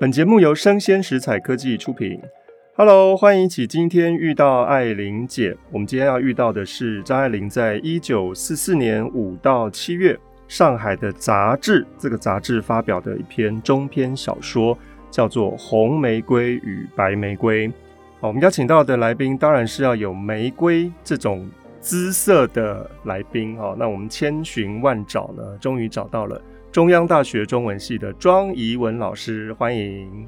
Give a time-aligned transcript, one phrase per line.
[0.00, 2.20] 本节目由生鲜食采科技出品。
[2.74, 5.56] Hello，欢迎一起今天遇到艾琳姐。
[5.70, 10.18] 我们今天要遇到的是张爱玲在一九四四年五到七月
[10.48, 14.76] 上海的杂志，这个杂志发表的一篇中篇小说，
[15.10, 17.68] 叫做《红玫瑰与白玫瑰》。
[18.20, 21.48] 好，我们邀请到的来宾当然是要有玫瑰这种
[21.80, 23.56] 姿色的来宾。
[23.56, 26.40] 好，那我们千寻万找呢，终于找到了。
[26.72, 30.26] 中央大学中文系的庄怡文老师，欢迎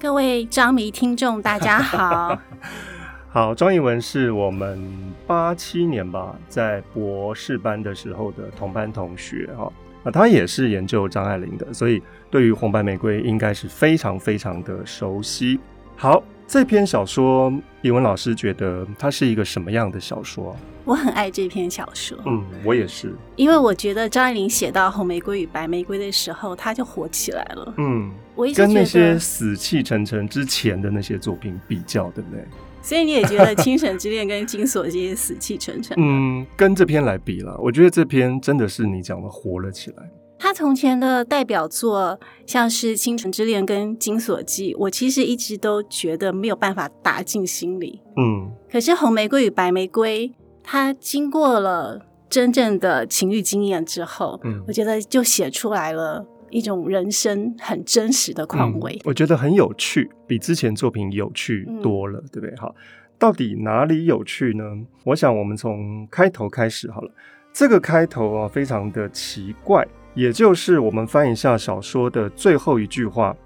[0.00, 2.38] 各位张迷听众，大家好。
[3.28, 4.82] 好，庄怡文是我们
[5.26, 9.70] 八七年吧，在博士班的时候的同班同学哈。
[10.02, 15.60] 那他也是研究张爱玲的，所以对于红白玫瑰应该是非常非常的熟悉。
[15.94, 16.22] 好。
[16.52, 20.56] 这篇小说，怡文老师觉得它是一个什么样的小说？
[20.84, 22.18] 我很爱这篇小说。
[22.26, 23.14] 嗯，我也是。
[23.36, 27.74] 因为我觉得张爱玲写到红玫瑰与白玫瑰的时候，她就火起来了。
[27.78, 32.44] 嗯，我一直跟那些死气沉沉之前的那些作品比较，对不对？
[32.82, 35.94] 所以你也觉得《倾城之恋》跟《金锁记》死气沉沉？
[36.00, 40.10] 嗯，跟这篇来比了，我觉得这篇真的是你讲的活了起来。
[40.38, 48.00] 他从前的代表作，像是《倾城之恋》跟《金锁记》，我其实一直都觉得没有办法打进心里。
[48.16, 50.26] 嗯，可是《红玫瑰与白玫瑰》，
[50.62, 58.92] 它经过了真正的情欲经验之后，嗯，我觉得就写出来了一种人生很真实的况味。
[58.96, 62.56] 嗯，我觉得很有趣，比之前作品有趣多了，嗯，对不对？
[62.56, 62.74] 好，
[63.18, 64.64] 到底哪里有趣呢？
[65.04, 67.10] 我想我们从开头开始好了。
[67.52, 69.86] 这个开头啊，非常的奇怪。
[70.14, 73.36] 也就是我们翻一下小说的最后一句话，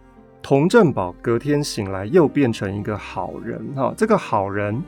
[0.43, 3.93] 童振宝隔天醒来又变成一个好人哈。
[3.97, 4.83] 这个好人，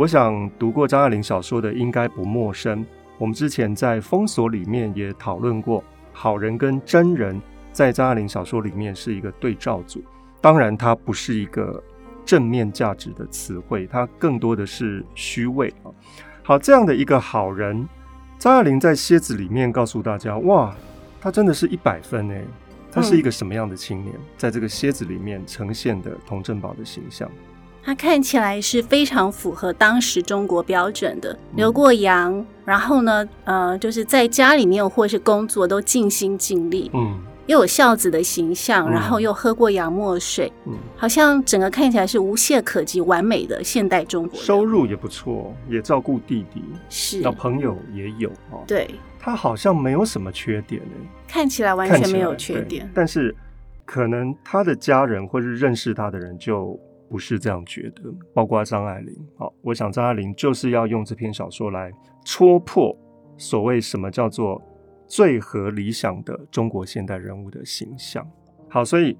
[0.00, 2.86] 我想读过张爱玲小说的应该不陌生。
[3.18, 7.38] 我们之前在封锁里面也讨论过，好人跟真人
[7.70, 10.02] 在张爱玲小说里面是一个对照组。
[10.40, 11.82] 当然，它不是一个
[12.24, 15.92] 正面价值的词汇，它更多的是虚伪啊。
[16.42, 17.86] 好，这样的一个好人，
[18.38, 20.74] 张爱玲在蝎子里面告诉大家，哇。
[21.20, 22.42] 他真的是一百分诶，
[22.90, 24.16] 他是一个什么样的青年？
[24.16, 27.30] 嗯、在这个蝎子里面呈现的童振宝的形象，
[27.82, 37.20] 他看起来是非常符合当时中国标准的，留过洋，然后呢，呃，就是在家里面或是工作都尽心尽力，嗯。
[37.46, 44.38] 又有孝子的形象，然后又喝过洋墨水，嗯，好像整个看起来是无懈可击、完美的现代中国。
[44.38, 48.62] 收入也不错，也照顾弟弟，是，小朋友也有哦。
[48.68, 50.92] 对，他好像没有什么缺点呢，
[51.26, 52.88] 看起来完全没有缺点。
[52.94, 53.34] 但是
[53.84, 56.78] 可能他的家人或是认识他的人就
[57.10, 59.14] 不是这样觉得，包括张爱玲。
[59.36, 61.92] 好，我想张爱玲就是要用这篇小说来
[62.24, 62.96] 戳破
[63.36, 64.62] 所谓什么叫做。
[65.12, 68.24] 最合理想的中国现代人物的形象。
[68.68, 69.18] 好，所以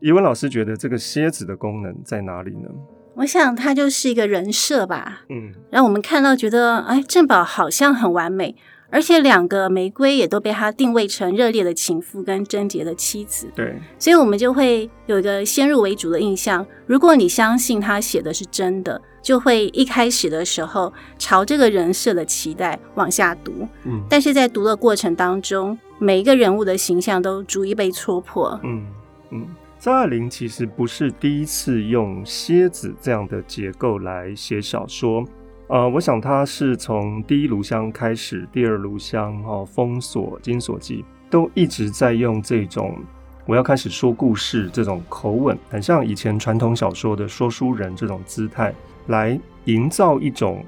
[0.00, 2.68] 怡文老师觉得这个蝎子的功能在哪里呢？
[3.14, 5.22] 我想它就是一个人设吧。
[5.30, 8.54] 嗯，让我们看到觉得，哎，郑宝好像很完美。
[8.90, 16.66] 而且两个玫瑰也都被他定位成热烈的情妇跟贞洁的妻子，对，所以我们就会有一个先入为主的印象。
[16.86, 23.68] 如果你相信他写的是真的，就会一开始的时候朝这个人设的期待往下读。
[23.84, 28.58] 嗯，但是在读的过程当中，每一个人物的形象都逐一被戳破。
[28.64, 28.86] 嗯
[29.30, 29.46] 嗯，
[29.78, 35.24] 张爱玲其实不是第一次用楔子这样的结构来写小说。
[35.70, 42.98] 呃，我想他是从第一炉香开始，第二炉香哈、封锁、金锁记都一直在用这种
[43.46, 48.74] 我要开始说故事这种口吻，很像以前传统小说的说书人这种姿态，
[49.06, 50.64] 来营造一种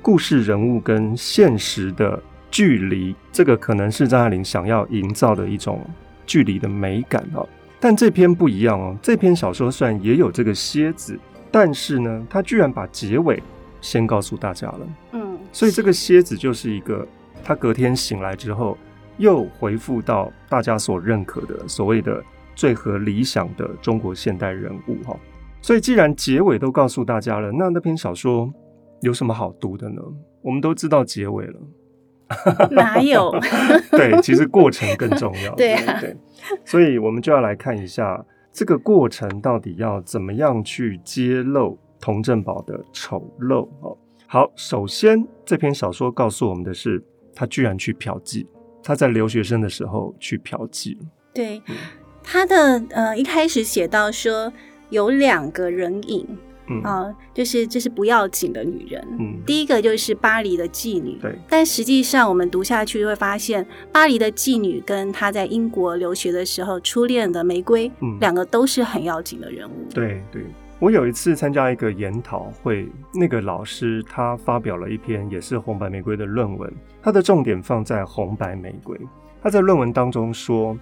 [0.00, 2.18] 故事人物跟现实的
[2.50, 3.14] 距离。
[3.30, 5.78] 这个可能是张爱玲想要营造的一种
[6.26, 7.46] 距离的美感哦。
[7.78, 11.20] 但这篇不一样哦，这篇小说虽然也有这个蝎子，
[11.50, 13.42] 但是呢，他居然把结尾。
[13.80, 14.80] 先告诉大家了，
[15.12, 17.06] 嗯，所以这个蝎子就是一个
[17.44, 18.76] 他隔天醒来之后，
[19.18, 22.22] 又回复到大家所认可的所谓的
[22.54, 25.16] 最合理想的中国现代人物哈。
[25.60, 28.52] 所以既然结尾都告诉大家了，那那篇小说
[29.00, 30.02] 有什么好读的呢？
[30.42, 31.60] 我们都知道结尾了，
[32.70, 33.30] 哪有？
[33.90, 35.54] 对，其实过程更重要。
[35.56, 36.16] 对啊，对，
[36.64, 41.78] 所以我们就要来看一下这个过程到底要怎么样去揭露。
[42.00, 43.96] 佟振宝的丑陋哦，
[44.26, 47.02] 好，首先这篇小说告诉我们的是，
[47.34, 48.46] 他居然去嫖妓，
[48.82, 50.96] 他在留学生的时候去嫖妓。
[51.34, 51.60] 对，
[52.22, 54.52] 他的呃一开始写到说
[54.90, 56.26] 有两个人影，
[56.68, 59.06] 嗯、啊，就是这、就是不要紧的女人。
[59.18, 61.18] 嗯，第一个就是巴黎的妓女。
[61.20, 69.86] 对，但实际上我们读下去会发现，巴黎的妓女跟她在英国留学的时候初恋的玫瑰，嗯，两个都是很要紧的人物。
[69.94, 70.44] 对对，
[70.80, 76.72] 我有一次参加一个研讨会，那个老师他发表了一篇也是红白玫瑰的论文，
[77.02, 78.96] 他的重点放在红白玫瑰。
[79.42, 80.78] 他在论文当中说，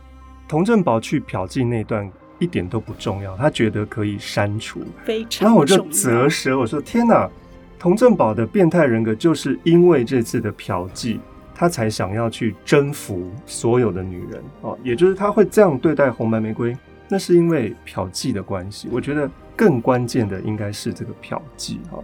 [0.46, 4.81] 童振宝去嫖妓那段一点都不重要，他觉得可以删除。
[5.02, 5.46] 非常。
[5.46, 7.31] 然后我就啧舌，我说：“天哪，
[7.78, 11.19] 童振宝的变态人格就是因为这次的嫖妓，
[11.54, 16.76] 他才想要去征服所有的女人哦，也就是他会这样对待红白玫瑰，
[17.08, 18.88] 那是因为嫖妓的关系。
[18.93, 21.99] 我觉得更关键的应该是这个嫖妓哈。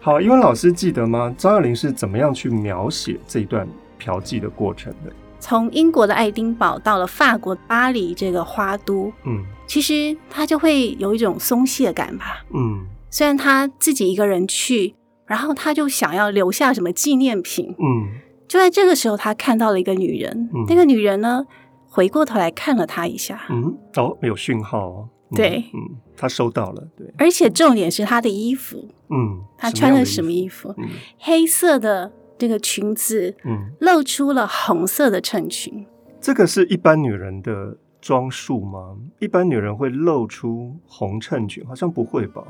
[0.00, 1.34] 好，英文老师记得吗？
[1.36, 3.68] 张爱玲是怎么样去描写这一段
[3.98, 14.96] 嫖妓的过程的？”从英国的爱丁堡到了法国巴黎这个花都，嗯，其实他就会有一种松懈感吧，嗯，虽然他自己一个人去，
[15.26, 18.18] 然后他就想要留下什么纪念品，嗯，
[18.48, 21.44] 就在这个时候，他看到了一个女人，嗯，那个女人呢，
[21.88, 30.74] 回过头来看了他一下，嗯，哦，没有讯号对，嗯，他收到了，对，而且重点是他的衣服，嗯，他穿了什么衣服？
[30.78, 30.88] 嗯，
[31.18, 32.12] 黑色的。
[32.40, 35.84] 这个裙子，嗯，露出了红色的衬裙。
[36.20, 38.96] 这个是一般女人的装束吗？
[39.18, 41.66] 一般女人会露出红衬裙？
[41.66, 42.44] 好像不会吧？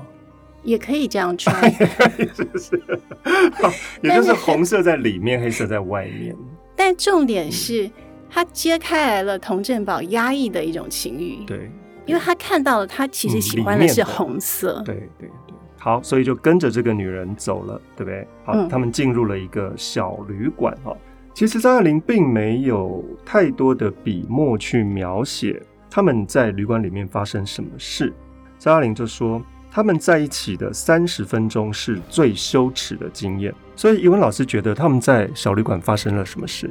[0.63, 1.59] 也可以这样穿，
[2.35, 2.83] 是不是？
[4.05, 6.37] 也就是红色在里面，黑色在外面。
[6.77, 7.91] 但重点是，
[8.29, 11.47] 他揭开来了童振宝压抑的一种情欲。
[11.47, 11.71] 对，
[12.09, 14.79] 因为他看到了，他其实喜欢的是红色。
[14.79, 15.31] 嗯、对对。
[15.77, 18.27] 好，所以就跟着这个女人走了，对不对？
[18.45, 20.77] 好，嗯、他们进入了一个小旅馆。
[20.83, 20.97] 哈，
[21.33, 28.13] 其实张爱玲并没有太多的笔墨去描写他们在旅馆里面发生什么事。
[28.59, 29.41] 张爱玲就说
[29.71, 33.55] 他们在一起的三十分钟是最羞耻的经验。
[33.77, 36.69] 所以，怡文老师觉得他们在小旅馆发生了什么事？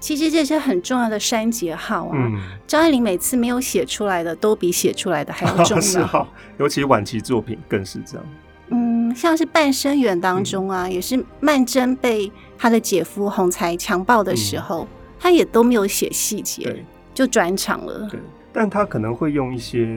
[0.00, 2.12] 其实这些很重要的删节号啊。
[2.14, 5.80] 嗯、张爱玲每次没有写出来的，都比写出来的还要重要。
[5.82, 6.28] 是好，
[6.58, 8.26] 尤其晚期作品更是这样。
[8.70, 16.84] 嗯，像是《半生缘》当中啊，嗯、也是曼桢被他的姐夫洪才强暴的时候，嗯、他也都没有写细节，
[17.14, 18.06] 就转场了。
[18.10, 18.20] 对，
[18.52, 19.88] 但他可能会用一些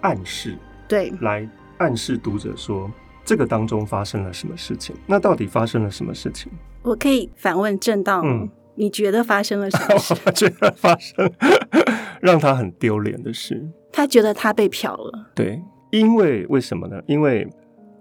[0.00, 0.56] 暗示，
[0.88, 1.46] 对，来
[1.76, 2.90] 暗示读者说
[3.22, 4.96] 这个当中发生了什么事情。
[5.06, 6.50] 那到底发生了什么事情？
[6.82, 10.14] 我可以反问正道，嗯，你觉得发生了什么事？
[10.24, 11.30] 我觉得发生
[12.22, 13.68] 让他很丢脸的事。
[13.92, 15.30] 他觉得他被嫖了。
[15.34, 17.02] 对，因为为什么呢？
[17.06, 17.46] 因为。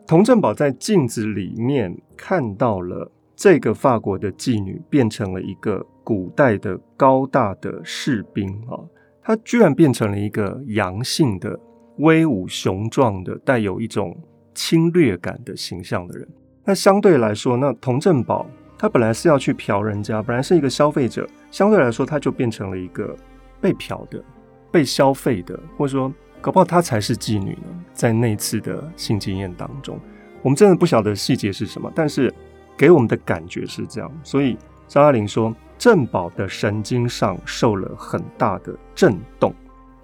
[0.08, 8.78] 童振宝在镜子里面看到了这个法国的妓女变成了一个古代的高大的士兵啊，
[9.24, 11.60] 她居然变成了一个阳性的
[11.98, 14.16] 威武雄壮的带有一种
[14.54, 16.28] 侵略感的形象的人。
[16.66, 18.46] 那相对来说，那童振保
[18.78, 23.16] 他本来是要去嫖人家，本来是一个消费者，相对来说他就变成了一个
[23.60, 24.24] 被嫖的、
[24.72, 26.14] 被消费的，或者说。
[26.42, 30.00] 搞不好他才是妓女呢，在那次的性经验当中，
[30.44, 32.32] 我们真的不晓得细节是什么，但是
[32.78, 34.12] 给我们的感觉是这样。
[34.24, 34.56] 所以
[34.88, 39.56] 张爱玲说，郑宝的神经上受了很大的震动，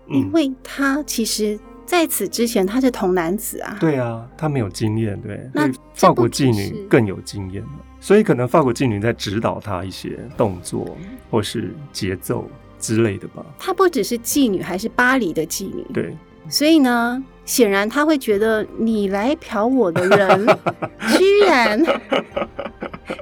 [0.07, 7.63] 因为他其实在此之前他是童男子啊，对啊，他没有经验，对，那法国妓女更有经验，
[8.01, 10.97] 所以可能法国妓女在指导他一些动作
[11.29, 12.49] 或是节奏
[12.79, 13.45] 之类的吧。
[13.57, 16.13] 她不只是妓女，还是巴黎的妓女，对。
[16.49, 20.47] 所以呢，显然他会觉得你来嫖我的人，
[21.15, 21.79] 居然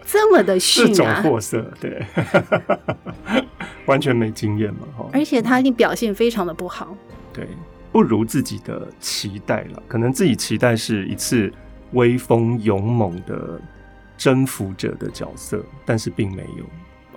[0.06, 0.88] 这么的逊啊！
[0.88, 2.02] 这种货色，对，
[3.86, 5.06] 完全没经验嘛，哈。
[5.12, 6.96] 而且他一定表现非常的不好，
[7.34, 7.46] 对，
[7.92, 9.84] 不如自己的期待了。
[9.90, 11.52] 可能自己期待是一次
[11.92, 13.60] 威风勇猛的
[14.20, 16.66] 征服者的角色，但是并没有。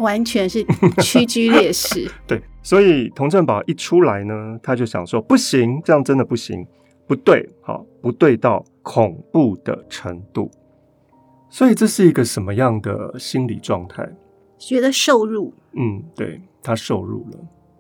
[0.02, 0.64] 完全是
[1.02, 2.10] 屈居劣势。
[2.26, 6.64] 对，所以童振宝一出来呢，他就想说不行，这样真的不行，
[7.06, 10.50] 不对，好，不对到恐怖的程度。
[11.50, 14.08] 所以这是一个什么样的心理状态？
[14.58, 15.52] 觉得受辱。
[15.72, 17.38] 嗯，对，他受辱了，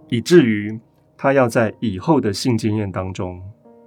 [0.08, 0.78] 以至于
[1.16, 3.40] 他要在以后的性经验当中，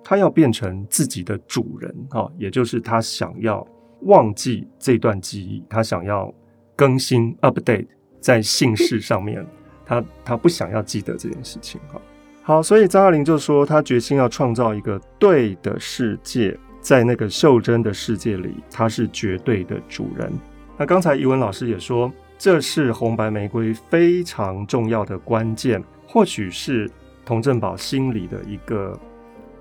[0.03, 3.65] 他要变成自己的主人，哈，也就是他想要
[4.05, 6.33] 忘记这段记忆，他想要
[6.75, 7.85] 更新 update。
[8.19, 9.45] 在姓氏上面，
[9.85, 12.01] 他他不想要记得这件事情哈。
[12.41, 20.33] 好，所以张爱玲就说，他决心要创造一个对的世界，在那个袖珍的世界里，他是绝对的主人。
[20.75, 26.89] 那刚才怡文老师也说，这是红白玫瑰非常重要的关键，或许是
[27.23, 28.99] 佟振宝心里的一个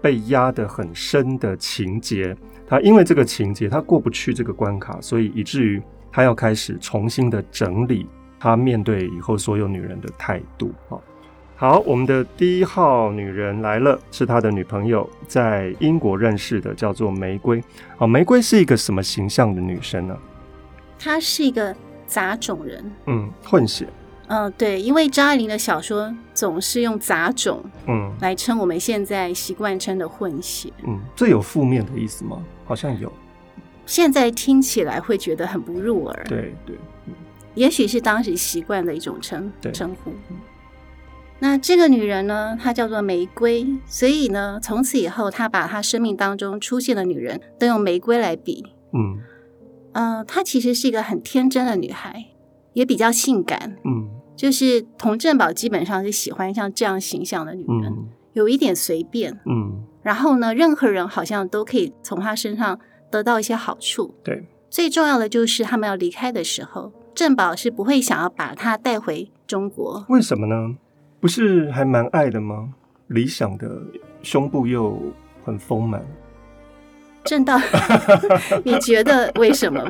[0.04, 2.36] 被压得很深的情节，
[2.68, 5.82] 他因为这个情节他过不去这个关卡，所以以至于
[6.12, 8.06] 他要开始重新的整理
[8.38, 10.74] 他面对以后所有女人的态度。
[10.90, 11.02] 好，
[11.56, 17.64] 好我们的第一号女人来了，是他的女朋友，在英国认识的，叫做玫瑰。
[17.96, 20.14] 好，玫瑰是一个什么形象的女生呢？
[20.98, 21.74] 她是一个
[22.06, 23.88] 杂种人，嗯，混血。
[24.28, 32.42] 嗯、呃，对，因为张爱玲的小说总是用杂种，嗯，来称我们现在习惯称的混血，嗯，这有负面的意思吗？
[32.64, 33.12] 好像有，
[33.84, 36.76] 现在听起来会觉得很不入耳，对对，
[37.06, 37.12] 嗯、
[37.54, 40.12] 也许是当时习惯的一种称称呼。
[41.40, 49.20] 那这个女人呢，她叫做玫瑰，所以呢，从此以后，她把她生命当中出现的女人都用玫瑰来比，嗯，
[49.92, 52.24] 呃，她其实是一个很天真的女孩。
[52.74, 62.78] 也比较性感，嗯，就是童振宝基本上是喜欢像这样形象的女人，嗯、有一点随便，嗯，然后呢，任何人好像都可以从她身上
[63.10, 64.44] 得到一些好处，对。
[64.68, 70.04] 最重要的就是他们要离开的时候，振宝是不会想要把她带回中国。
[70.08, 70.76] 为什么呢？
[71.20, 72.74] 不是还蛮爱的吗？
[73.06, 73.80] 理想的
[74.22, 75.00] 胸部又
[75.44, 76.04] 很丰满，
[77.22, 77.56] 正道，
[78.64, 79.80] 你觉得为什么？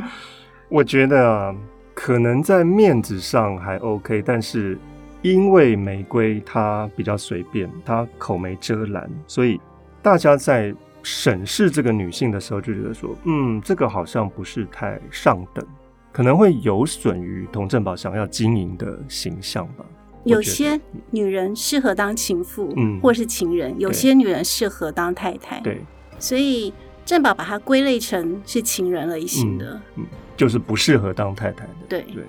[0.68, 1.54] 我觉得啊。
[1.94, 4.76] 可能在面子上还 OK，但是
[5.22, 9.60] 因为玫瑰她比较随便，她口没遮拦，所以
[10.02, 15.64] 大家在审视这个女性的时候就觉得说，嗯，这个好像不是太上等，
[16.12, 19.84] 可能会有损于童振宝想要经营的形象吧。
[20.24, 25.80] 有些女人适合当情妇，嗯，或是情人；有些女人适合当太太，对，
[26.18, 26.72] 所以
[27.04, 30.02] 振宝把她归类成是情人类型的，嗯。
[30.02, 32.24] 嗯就是不适合当太太的，对对，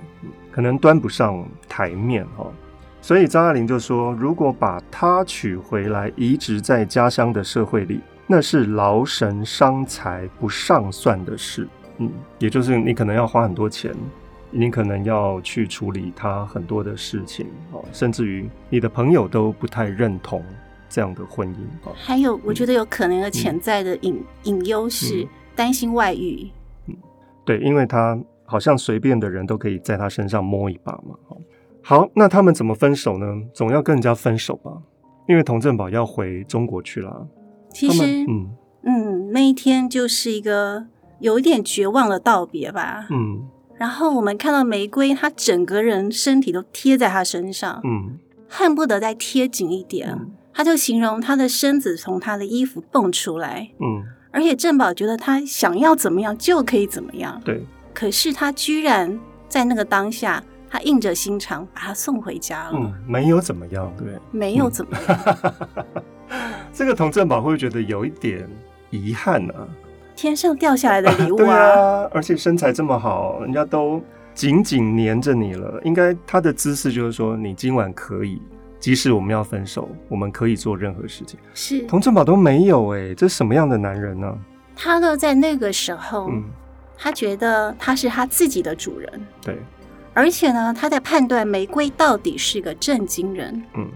[0.51, 2.45] 可能端不上台面哈。
[3.01, 11.67] 所以张爱玲就说，如果把她娶回来，移植在家乡的社会里，那是劳神伤财不上算的事。
[11.97, 13.93] 嗯，也就是你可能要花很多钱，
[14.49, 20.43] 你可能要去处理她很多的事情哦，甚至于你的朋友都不太认同
[20.89, 21.57] 这样的婚姻。
[21.93, 26.49] 还有，我觉得有可能有潜在的隐隐忧是担心外遇。
[27.45, 31.15] 对，因为他好像随便的人都可以在他身上摸一把嘛。
[31.81, 33.25] 好，那他们怎么分手呢？
[33.53, 34.71] 总要跟人家分手吧，
[35.27, 37.27] 因为童振宝要回中国去了。
[37.71, 38.49] 其实，嗯
[38.83, 40.87] 嗯，那一天就是一个
[41.19, 43.05] 有一点绝望的道别吧。
[43.11, 43.47] 嗯，
[43.77, 48.17] 然后我们看到玫瑰，她整个人身体都贴在他身上，嗯，
[48.49, 50.17] 恨不得再贴紧一点。
[50.51, 54.03] 他就形容他的身子从他的衣服蹦出来，嗯。
[54.35, 57.65] 而且郑宝觉得他想要怎么样就可以怎么样，对。
[57.93, 62.71] 可是他居然在那个当下，他硬着心肠把他送回家了。
[62.73, 64.07] 嗯，没有怎么样，对。
[64.31, 65.53] 没有怎么样。
[66.27, 66.39] 嗯、
[66.73, 68.45] 这个童振宝会觉得有一点
[68.89, 69.65] 遗憾啊。
[70.17, 71.37] 天上掉下来的礼物啊！
[71.39, 74.01] 对啊，而且身材这么好，人家都
[74.33, 78.41] 紧紧黏着你了，应该他的姿势就是说，你今晚可以。
[78.85, 81.39] 即使我们要分手，我们可以做任何事情。
[81.55, 84.31] 是童振宝都没有哎、欸，这是什么样的男人呢？
[84.75, 86.43] 他呢，在那个时候，嗯，
[86.95, 89.09] 他觉得他是他自己的主人。
[89.41, 89.57] 对，
[90.13, 93.59] 而且呢，他在判断玫瑰到底是个正经人。
[93.73, 93.89] 嗯，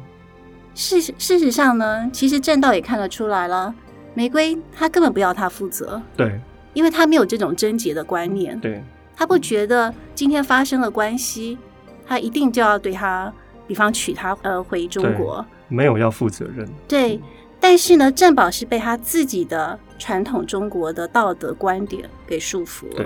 [0.74, 3.72] 事事实上呢，其实正道也看得出来了，
[4.16, 6.02] 玫瑰他根本不要他负责。
[6.18, 6.42] 对，
[6.74, 8.60] 因为他没有这种贞洁的观念。
[8.60, 8.84] 对，
[9.16, 11.60] 他不觉得今天发生了关系，
[12.08, 13.32] 他一定就要对他。
[13.70, 16.68] 比方娶她呃回中国，没有要负责任。
[16.88, 17.22] 对，
[17.60, 22.96] 但是呢，郑宝是被他自己的传统中国的道德观点给束缚了。
[22.96, 23.06] 对，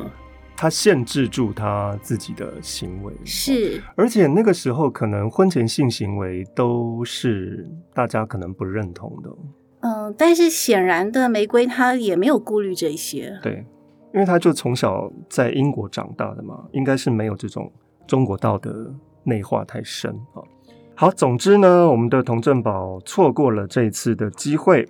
[0.56, 3.14] 他限制住他自己的行为。
[3.26, 9.30] 是，而且那个时候可能婚前性行为都是大家可能不认同的。
[9.82, 13.38] 嗯，但是显然的，玫瑰她也没有顾虑这些。
[13.44, 13.66] 对，
[14.14, 17.70] 因为他就从小在英国长大的嘛，应该是没有这种
[18.08, 20.40] 中国道德内化太深啊。
[20.96, 24.88] 好，总之呢，我们的佟振宝错过了这一次的机会。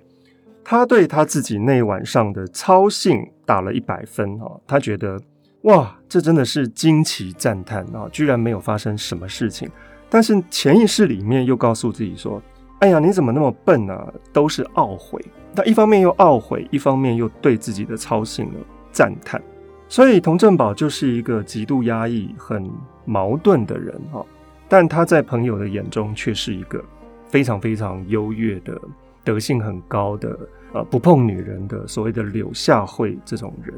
[0.62, 5.20] 他对他自己那晚上的操性打了一百分哈，他觉得
[5.62, 9.68] 哇，这真的是惊奇赞叹啊，居然没有发生什么事情。
[10.08, 12.40] 但是潜意识里面又告诉自己说
[12.80, 15.22] ：“哎呀，你怎么那么笨啊？”都是懊悔。
[15.54, 18.58] 他一方面又懊悔，一方面又对自己的操性呢
[18.92, 19.42] 赞叹。
[19.88, 22.70] 所以佟振宝就是一个极度压抑、很
[23.04, 24.24] 矛盾的人哈。
[24.68, 26.82] 但他在朋友的眼中却是一个
[27.28, 28.80] 非常非常优越的、
[29.22, 30.38] 德性很高的、
[30.72, 33.74] 呃，不碰女人的所谓的柳下惠这种人。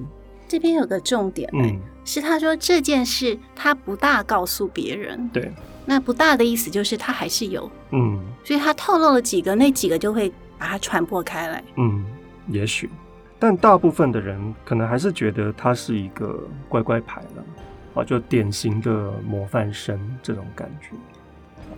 [0.48, 5.28] 这边有个重点，嗯，是他说这件事他不大告诉别人。
[5.32, 5.50] 对，
[5.84, 11.64] 那不大的意思就是他还是有，嗯，所以他透露了几个，那几个就会把它传播开来。
[11.76, 12.04] 嗯，
[12.46, 12.88] 也许，
[13.40, 16.38] 但大部分的人可能还是觉得他是一个
[16.68, 17.44] 乖乖牌了，
[17.96, 20.90] 啊，就典型的模范生这种感觉。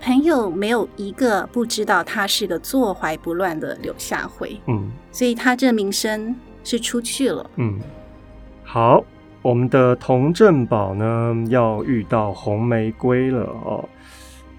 [0.00, 7.50] 朋友没有一个不知道他是个坐怀不乱的柳下惠，嗯，所以他这名声是出去了。
[7.56, 7.80] 嗯，
[8.62, 9.02] 好，
[9.42, 13.88] 我们的童振宝呢要遇到红玫瑰了哦。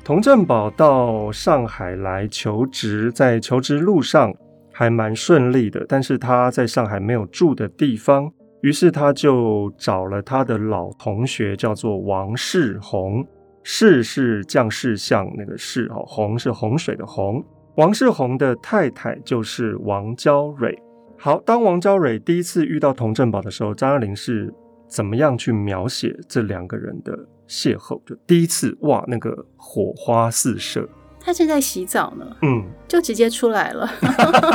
[0.03, 4.33] 佟振宝到上海来求职，在求职路上
[4.73, 13.25] 还蛮顺利的，但是他在上海没有住的地方，于是他就找了他的老同学，叫做王世宏。
[13.61, 17.43] 世是将士相那个世哦，洪是洪水的洪。
[17.75, 20.77] 王世宏的太太就是王娇蕊。
[21.17, 24.51] 好，当王娇蕊第一次遇到佟振宝的时候，张爱玲是
[24.87, 27.13] 怎么样去描写这两个人的
[27.47, 28.01] 邂逅？
[28.05, 30.87] 就第一次哇，那个火花四射。
[31.19, 33.89] 他正在洗澡呢，嗯，就直接出来了。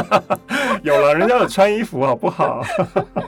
[0.83, 2.62] 有了，人家有穿衣服好不好？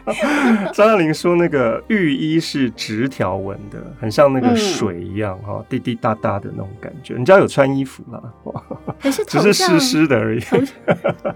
[0.72, 7.14] 张爱玲说那个浴衣是直条纹的，很像那个水一样哈，嗯、滴滴答答的那种感觉。
[7.14, 8.22] 人家有穿衣服啦，
[9.00, 10.40] 可是只是湿湿的而已。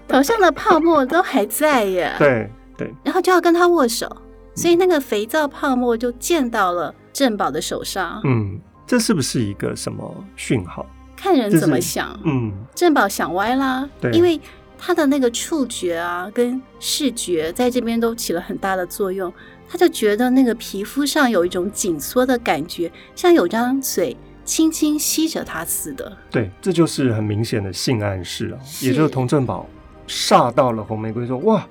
[0.07, 2.11] 头上的泡沫都还在耶。
[2.17, 4.07] 对对，然后就要跟他握手，
[4.55, 8.21] 所以那个肥皂泡沫就溅到了郑宝的手上。
[8.25, 10.85] 嗯，这是不是一个什么讯号？
[11.21, 14.41] 看人怎么想，嗯，振宝想歪啦，对，因为
[14.75, 19.31] 他的那个触觉啊跟视觉在这边都起了很大的作用，
[19.69, 26.11] 他就觉得那个皮肤上有一种紧缩的感觉，像有张嘴轻轻吸着他似的。
[26.31, 29.67] 对，这就是很明显的性暗示啊，也就是童振宝
[30.07, 31.63] 煞到了红玫瑰说，说哇，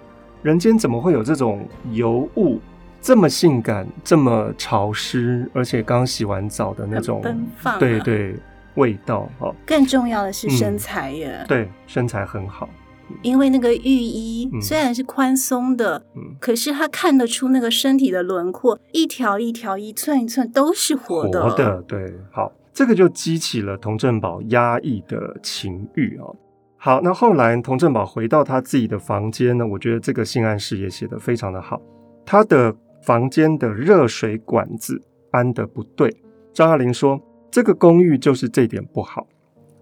[0.43, 2.61] 人间怎么会有这种尤物
[3.03, 8.37] 这么性感、这么潮湿，而且刚洗完澡的那种奔放、啊，对对。
[8.75, 11.37] 味道哦，更重要的是身材耶。
[11.41, 12.69] 嗯、对，身材很好。
[13.23, 21.51] 因为那个浴衣虽然是宽松的，嗯、可是他看得出那个身体的轮廓，一条一条、一寸一寸都是活的。
[21.51, 22.15] 活的，对。
[22.31, 26.37] 好，这个就激起了童振宝压抑的情欲哦。
[26.77, 31.83] 好，那后来童振宝回到他自己的房间呢，我觉得这个性暗示也写得非常的好。
[32.25, 32.73] 他的
[33.03, 36.15] 房间的热水管子安的不对，
[36.55, 37.21] 张爱玲说。
[37.51, 39.27] 这个公寓就是这点不好。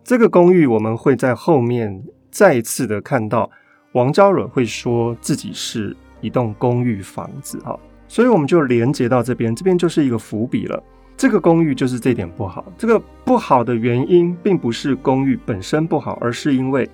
[0.03, 3.51] 这个公寓我们会在后面再次的看到，
[3.93, 7.79] 王娇蕊会说自己是一栋公寓房子哈，
[8.09, 10.83] 所以我们就连接到这边，这边就是一个伏笔了。
[11.17, 12.65] 这个公寓就是这点不好。
[12.79, 16.89] 这个不好的原因并不是公寓本身不好，而是因为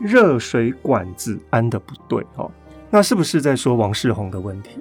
[0.00, 2.50] 热水管子安的不对哈。
[2.90, 4.80] 那是不是在说王世宏的问题？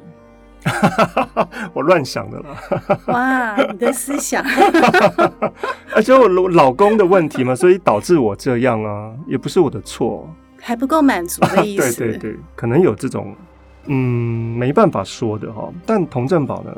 [1.73, 2.45] 我乱想的了。
[3.07, 4.43] 哇，你的思想，
[5.95, 10.29] 而且我老公的问题嘛，所以导致我这样啊，也不是我的错，
[10.61, 11.97] 还不够满足的意思。
[11.97, 13.35] 对对对，可能有这种
[13.85, 15.71] 嗯没办法说的哈。
[15.85, 16.71] 但童振宝呢，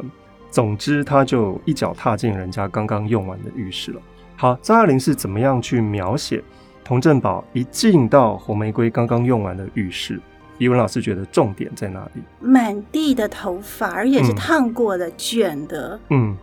[0.50, 4.02] 总之他就一脚踏进人家刚刚用完的浴室了。
[4.36, 6.42] 好，张爱玲是怎么样去描写
[6.84, 10.20] 童振宝一进到红玫瑰刚刚用完的浴室？
[10.60, 12.22] 怡文老师觉得重点在哪里？
[12.40, 16.00] 满地的头发，而且是烫过的、卷的。
[16.10, 16.38] 嗯，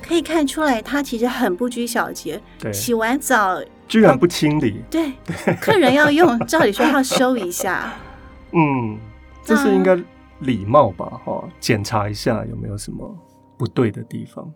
[0.00, 2.40] 可以看出来他其实很不拘小节。
[2.58, 4.80] 对，洗完澡居然不清理。
[4.88, 5.12] 对，
[5.60, 7.92] 客人要用，照理说要收一下。
[8.52, 8.96] 嗯，
[9.44, 10.00] 这是应该
[10.38, 11.20] 礼貌吧？
[11.24, 13.12] 哈，检查一下有没有什么
[13.58, 14.50] 不对的地方。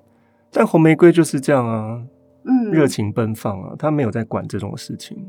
[0.53, 2.01] 但红玫瑰就是这样啊，
[2.45, 5.27] 嗯，热情奔放啊，他没有在管这种事情。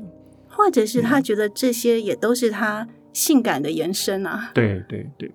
[0.48, 2.88] 或者是他觉得这些也都是他。
[3.16, 4.52] 性感的延伸啊！
[4.54, 5.32] 对对对，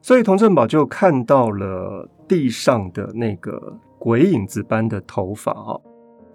[0.00, 5.74] 所以童振宝就看到了地上的那个鬼影子般的头发啊，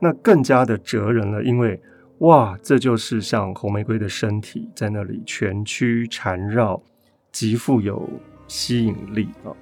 [0.02, 1.80] 那更加的折人了，因为
[2.18, 6.82] 哇，这就是像红玫瑰的身体在那里蜷曲缠绕，
[7.32, 8.08] 极富有
[8.50, 9.56] 吸引力啊。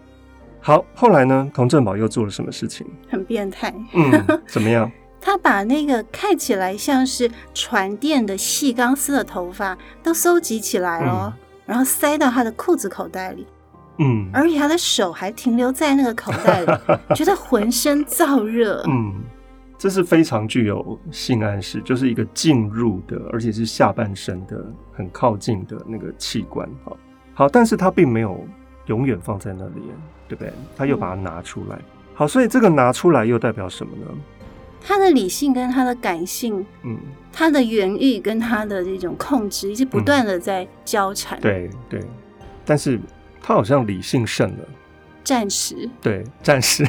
[0.60, 2.88] 好，后来呢，童振宝又做了什么事情？
[3.08, 4.92] 很变态，嗯，怎么样？
[5.28, 13.46] 他把那个看起来像是传电的细钢丝的头发都收集起来了，嗯、然后塞到他的裤子口袋里。
[13.98, 16.68] 嗯，而且他的手还停留在那个口袋里，
[17.14, 18.82] 觉得浑身燥热。
[18.88, 19.16] 嗯，
[19.78, 26.66] 这是非常具有性暗示，就是一个进入的，而且是下半身的很靠近的那个器官。
[26.86, 26.98] 好，
[27.34, 28.48] 好，但是他并没有
[28.86, 29.92] 永远放在那里，
[30.30, 30.54] 对不对？
[30.78, 31.76] 他又把它拿出来。
[31.76, 34.06] 嗯、好，所以这个拿出来又代表什么呢？
[34.88, 36.98] 他的理性跟他的感性，嗯，
[37.34, 41.38] 他的原欲跟他的这种控制，一直不断的在交缠。
[41.40, 41.42] 嗯。
[41.42, 42.02] 对对，
[42.64, 42.98] 但是
[43.42, 44.66] 他好像理性胜了，
[45.26, 45.90] 暂时。
[46.02, 46.86] 对，暂时。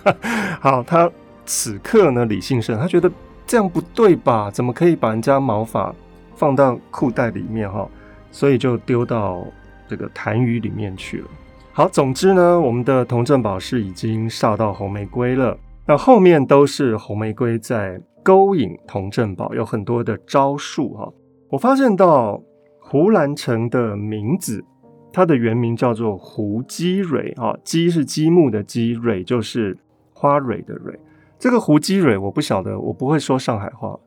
[0.58, 1.10] 好，他
[1.44, 3.12] 此刻呢理性胜，他觉得
[3.46, 4.50] 这样不对吧？
[4.50, 5.94] 怎么可以把人家毛发
[6.34, 7.86] 放到裤袋里面哈？
[8.32, 9.46] 所以就丢到
[9.86, 11.26] 这个痰盂里面去了。
[11.74, 15.58] 好，总之呢，我们的童振宝是已经煞到红玫瑰了。
[15.86, 21.12] 那后面都是红玫瑰在勾引童振宝，有很多的招数哈。
[21.50, 22.42] 我发现到
[22.80, 24.64] 胡兰成的名字，
[25.12, 29.76] 它的原名叫做胡姬蕊啊，姬是积木的姬，蕊就是
[30.14, 30.98] 花蕊的蕊。
[31.38, 33.98] 这个胡姬蕊我不晓得，我不会说上海话，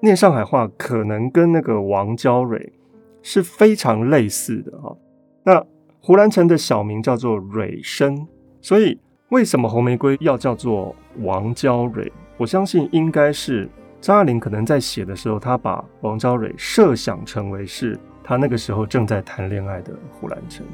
[0.00, 2.72] 念上海话可能跟那个王娇蕊
[3.20, 4.96] 是非常类似的哈。
[5.42, 5.66] 那
[6.00, 8.28] 胡兰成的小名叫做蕊生，
[8.60, 12.12] 所以为什么红玫瑰要叫做王娇蕊？
[12.36, 13.68] 我相信应该是
[14.00, 20.64] 张爱玲可能在写的时候，她把王娇蕊设想成为是她那个时候正在谈恋爱的胡兰成，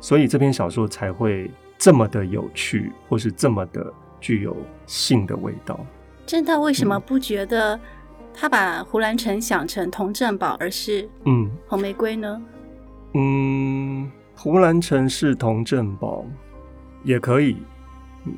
[0.00, 5.78] 所以这篇小说才会这么的有趣，或是这么的具有性的味道。
[6.26, 7.78] 正道为什么不觉得
[8.34, 12.42] 他把胡兰成想成童振宝，而是嗯红玫瑰呢？
[13.14, 14.10] 嗯。
[14.34, 16.24] 胡兰成是童振宝，
[17.04, 17.58] 也可以。
[18.24, 18.34] 嗯，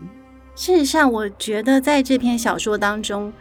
[0.55, 3.33] 事实上，我觉得在这篇小说当中，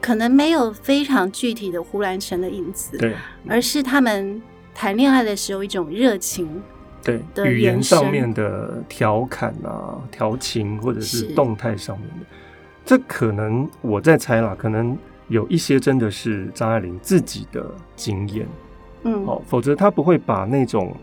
[0.00, 3.14] 可能没有非常具体的胡兰成的影子，对，
[3.48, 4.40] 而是他们
[4.74, 6.62] 谈恋爱的时候一种热情，
[7.02, 11.34] 对，语言上面的调侃啊、调情，或者是。
[11.34, 12.26] 动态上面的，
[12.84, 14.96] 这可能我在猜啦，可能
[15.28, 18.46] 有一些真的是张爱玲自己的经验，
[19.02, 20.96] 嗯，哦，否则她不会把那种。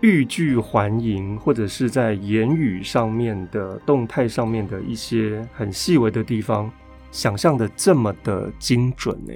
[0.00, 6.70] 欲拒还迎，或者是在言语上面的动态上面的一些很细微的地方，
[7.10, 9.32] 想象的这么的精准呢？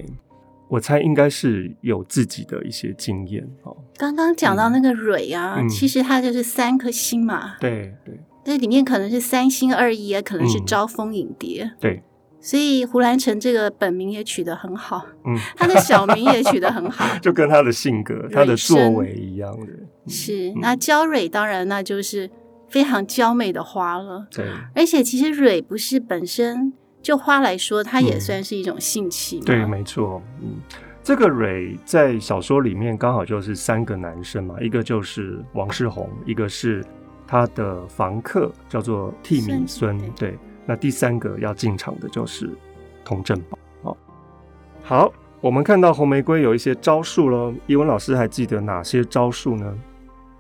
[0.68, 3.76] 我猜应该是有自己的一些经验哦。
[3.96, 7.56] 刚刚讲到那个蕊啊，嗯、其实它就是三颗星嘛。
[7.58, 11.64] 对对，那里面可能是三心二意，也可能是招蜂引蝶。
[11.64, 12.02] 嗯、对。
[12.40, 19.72] 所以胡兰成这个本名也取得很好，嗯， 他的小名也取得很好， 就跟他的性格、他的作为一样的。
[20.08, 22.30] 是，那娇蕊当然那就是
[22.68, 24.26] 非常娇美的花了。
[24.30, 26.72] 对，而且其实蕊不是本身
[27.02, 29.38] 就花来说，它也算是一种性器。
[29.40, 30.22] 对，没错。
[30.40, 30.56] 嗯，
[31.02, 36.84] 这个蕊在小说里面刚好就是三个男生嘛，一个就是王世宏，一个是
[37.26, 40.38] 他的房客叫做替米孙，对。
[40.70, 42.48] 那第三个要进场的就是
[43.04, 43.58] 童振宝。
[43.82, 43.96] 好，
[44.84, 47.52] 好，我们看到红玫瑰有一些招数喽。
[47.66, 49.76] 怡文老师还记得哪些招数呢？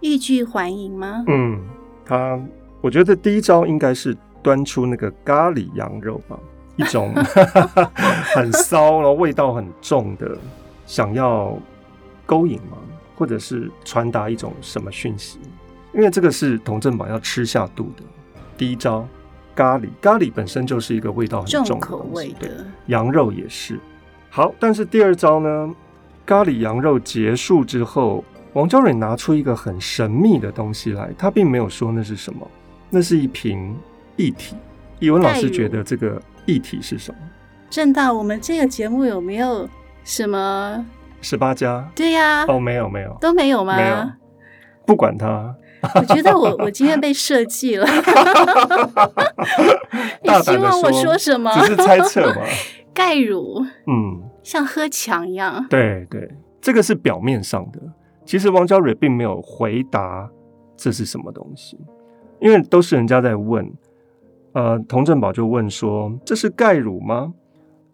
[0.02, 1.24] 欲拒还迎吗？
[1.26, 1.60] 嗯，
[2.04, 2.40] 他
[2.80, 6.38] 我觉得第一招应该是端出那个咖喱羊肉吧，
[6.76, 7.12] 一种
[8.32, 10.38] 很骚，然后味道很重的，
[10.86, 11.58] 想要
[12.24, 12.78] 勾引吗？
[13.16, 15.40] 或者是传达一种什么讯息？
[15.92, 18.04] 因为这个是童振宝要吃下肚的
[18.56, 19.04] 第一招。
[19.60, 23.78] 咖喱，咖喱本身就是一个味道很重口味的，羊肉也是。
[24.30, 25.70] 好，但是第二招呢？
[26.24, 32.50] 咖喱羊肉结束之后，王娇蕊拿出一个很神秘的东西来，他并没有说那是什么，
[32.88, 33.76] 那是一瓶
[34.16, 34.56] 液体。
[35.00, 37.18] 语文老师觉得这个液体是什么？
[37.68, 39.68] 正道，我们这个节目有没有
[40.04, 40.82] 什么
[41.20, 41.86] 十八家？
[41.94, 43.76] 对呀、啊，哦，没有没有，都没有吗？
[43.76, 44.10] 没有，
[44.86, 45.54] 不管它。
[45.96, 47.86] 我觉得我我今天被设计了，
[50.22, 51.50] 你希望我说什么？
[51.60, 52.42] 只是猜测嘛。
[52.92, 55.64] 钙乳，嗯，像喝强一样。
[55.70, 56.28] 对对，
[56.60, 57.80] 这个是表面上的。
[58.26, 60.28] 其实王娇蕊并没有回答
[60.76, 61.78] 这是什么东西，
[62.40, 63.72] 因为都是人家在问。
[64.52, 67.32] 呃，童振宝就问说：“这是钙乳吗？”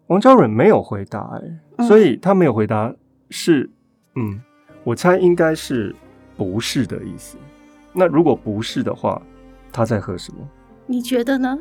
[0.07, 1.29] 王娇蕊没有回答，
[1.77, 2.91] 哎，所以他没有回答
[3.29, 3.69] 是，
[4.15, 4.41] 嗯，
[4.83, 5.95] 我猜应该是
[6.35, 7.37] 不是的意思。
[7.97, 9.19] 那如果不是的话，
[9.73, 10.47] 他在喝什么？
[10.85, 11.57] 你觉得呢？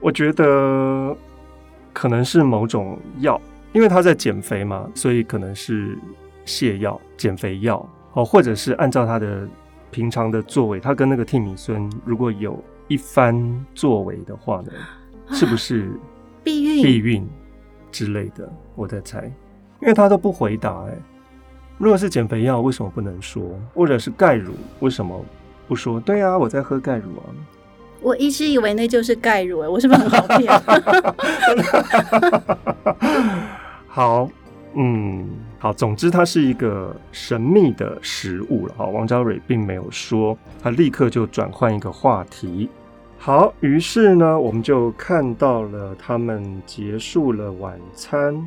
[0.00, 1.16] 我觉得
[1.92, 3.40] 可能是某种药，
[3.72, 5.98] 因为他在减肥嘛，所以可能是
[6.46, 9.48] 泻药、减肥药哦，或者是按照他的
[9.90, 14.72] 平常的作为，他跟那个替米孙如果有一番作为的话呢，
[15.30, 15.90] 是不是
[16.44, 17.28] 避孕、避孕
[17.90, 18.48] 之类的？
[18.76, 19.24] 我在猜，
[19.82, 20.84] 因为他都不回答。
[20.84, 20.96] 哎，
[21.78, 23.42] 如果是减肥药，为什么不能说？
[23.74, 25.20] 或者是钙乳，为什么？
[25.66, 27.24] 不说，对啊，我在喝钙乳啊。
[28.00, 30.52] 我一直以为那就是钙乳，哎，我是不是很好骗？
[33.88, 34.28] 好，
[34.74, 35.26] 嗯，
[35.58, 38.74] 好，总之它是一个神秘的食物了。
[38.76, 42.68] 好，王娇蕊并没有说，他立刻就转换一个话题。
[43.16, 48.44] 好，于是呢，我们就看到了他们结束了晚餐。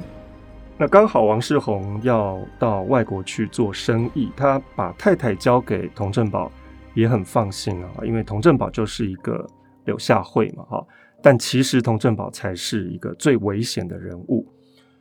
[0.78, 6.52] 那刚好王世宏要到外国去做生意，他把太太交给童振保。
[6.98, 9.46] 也很放心啊，因为童振宝就是一个
[9.86, 10.84] 柳下惠嘛，哈。
[11.22, 14.44] 但其实童振宝才是一个最危险的人物。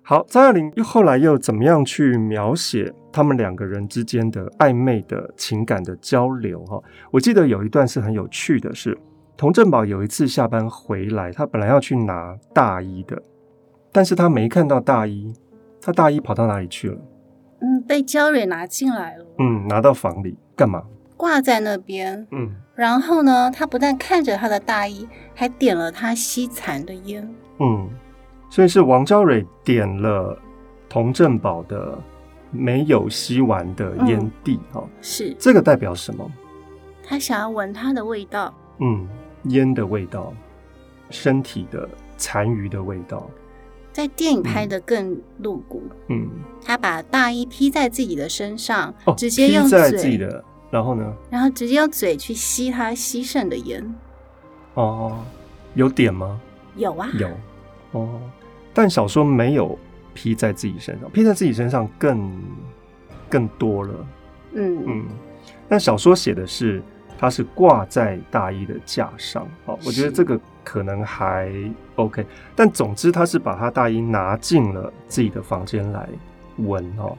[0.03, 6.63] 好，张爱玲又后来又怎么样去描写他们两个人之间的暧昧的情感的交流？
[6.67, 6.79] 哈，
[7.11, 8.97] 我记得有一段是很有趣的是，
[9.35, 13.21] 童振宝有一次下班回来，他本来要去拿大衣的，
[13.91, 15.33] 但是他没看到大衣，
[15.81, 16.99] 他大衣跑到哪里去了？
[17.61, 19.27] 嗯，被焦蕊拿进来了。
[19.39, 20.85] 嗯，拿到房里干嘛？
[21.17, 22.27] 挂在那边。
[22.31, 27.29] 嗯，然后呢，他不但看着他的大衣，还点了他吸残的烟。
[27.59, 27.89] 嗯。
[28.49, 30.39] 所以是王娇蕊点了
[30.89, 31.99] 童振宝的
[32.53, 36.31] 没有吸完的烟蒂，哈、嗯，是这个代表什么？
[37.03, 39.07] 他想要闻他的味道，嗯，
[39.51, 40.33] 烟的味道，
[41.11, 43.29] 身体的残余的味道。
[43.93, 46.29] 在电影拍的更露骨，嗯，
[46.65, 51.15] 他把大衣披在自己的身上，哦、直接用在自己的，然后呢？
[51.31, 53.95] 然后直接用嘴去吸他吸剩的烟。
[54.75, 55.25] 哦，
[55.75, 56.41] 有点吗？
[56.77, 57.31] 有啊，有。
[57.93, 58.21] 哦，
[58.75, 59.79] 但小说没有
[60.13, 62.43] 披在自己身上，披在自己身上更
[63.31, 63.95] 更多了。
[64.53, 65.07] 嗯嗯，
[65.69, 66.83] 但小说写的是，
[67.19, 69.47] 它是挂在大衣的架上。
[69.67, 71.51] 哦，我觉得这个可能还
[71.95, 72.27] OK。
[72.55, 76.09] 但总之，他是把他大衣拿进了自己的房间来
[76.59, 77.17] 闻哦。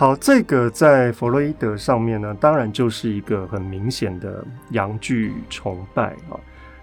[0.00, 6.40] 好，这个在弗洛伊德上面呢，当然就是一个很明显的阳具崇拜啊。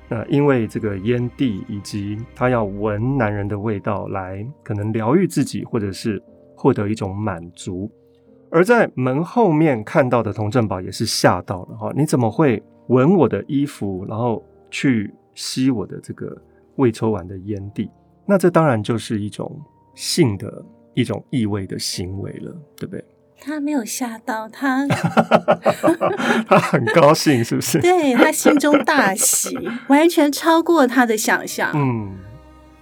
[0.08, 6.22] 那因为这个烟蒂，以及他要闻男人的味道来可能疗愈自己，或者是
[6.56, 7.92] 获得一种满足。
[8.52, 16.40] 而在门后面看到的童振宝也是吓到了哈，你怎么会闻我的衣服，然后去吸我的这个
[16.76, 17.90] 未抽完的烟蒂？
[18.28, 19.60] 那这当然就是一种
[19.96, 20.64] 性的
[20.98, 23.06] 一种意味的行为了，对不对？
[23.40, 24.84] 他没有吓到他，
[26.50, 27.80] 他很高兴，是不是？
[27.80, 29.56] 对，他心中大喜，
[29.90, 31.70] 完全超过他的想象。
[31.76, 32.18] 嗯，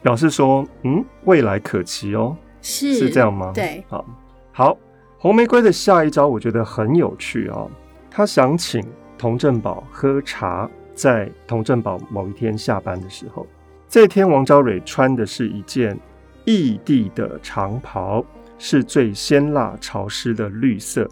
[0.01, 3.51] 表示说，嗯，未来可期哦，是是这样吗？
[3.53, 4.05] 对，好，
[4.53, 4.77] 好，
[5.17, 7.69] 红玫瑰的下一招我觉得很有趣哦。
[8.09, 8.81] 他想请
[9.17, 13.45] 童振宝喝茶，在童振宝某一天下班的时候，
[13.89, 15.99] 这天王昭蕊穿的是一件
[16.45, 18.25] 异地的长袍。
[18.57, 21.05] 是最鲜辣潮湿的绿色，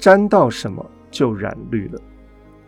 [0.00, 2.00] 沾到什么就染绿了。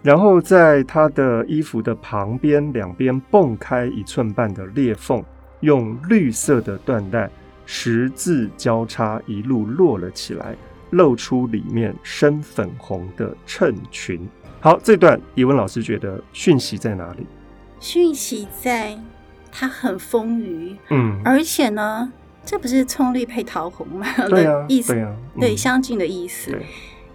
[0.04, 5.20] 然后在他的衣服的旁边两边蹦开一寸半的裂缝，
[5.62, 7.28] 用绿色的缎带
[7.66, 10.56] 十字交叉一路落了起来，
[10.90, 14.26] 露出里面深粉红的衬裙。
[14.61, 17.26] 好，这段怡文老师觉得讯息在哪里？
[17.80, 18.96] 讯息在，
[19.52, 22.12] 他很丰腴，嗯，而且呢。
[22.42, 24.06] 这不是葱绿配桃红吗？
[24.30, 26.58] 对啊，意思对啊，对，相近的意思，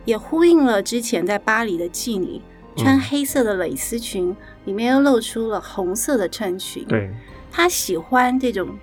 [0.06, 2.39] 也呼应了之前在巴黎的妓女
[2.78, 4.34] 穿黑色的蕾丝裙，
[4.65, 6.86] 里面又露出了红色的衬裙。
[6.86, 7.10] 对，
[7.52, 8.78] 她喜欢这种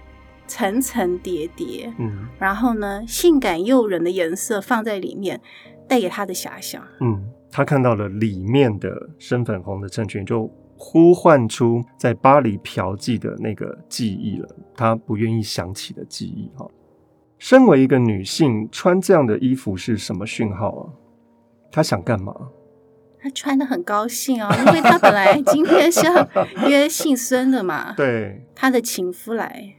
[0.48, 5.40] 层层叠叠，嗯，然后呢，性感诱人的颜色放在里面，
[5.88, 6.82] 带给她的遐想。
[7.00, 10.52] 嗯，他看到了里面的深粉红的衬裙就。
[10.84, 16.68] 呼唤出在巴黎嫖妓的那个记忆了，他不愿意想起的记忆哈。
[17.38, 20.90] 身为一个女性，穿这样的衣服是什么讯号啊？
[21.70, 22.34] 她想干嘛？
[23.20, 26.28] 她穿的很高兴哦，因为她本来今天是要
[26.66, 27.94] 约姓孙的嘛。
[27.96, 29.76] 对，她的情夫来，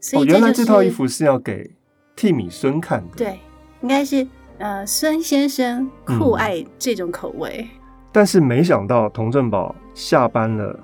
[0.00, 1.70] 所以、哦、原来这套衣服是要给
[2.16, 3.14] 替米孙看的。
[3.14, 3.38] 对，
[3.82, 7.68] 应该是呃孙先生酷爱这种口味。
[7.70, 7.85] 嗯
[8.16, 10.80] 但是没想到童振宝下班了，